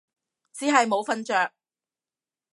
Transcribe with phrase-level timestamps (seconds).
[0.51, 1.51] 只係冇瞓着